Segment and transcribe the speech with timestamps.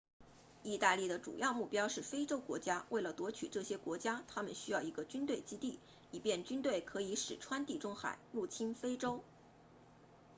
[0.63, 9.23] 意大利的主要目标是非洲国家为了夺取这些国家他们需要一个军队基地以便军队可以驶穿地中海入侵非洲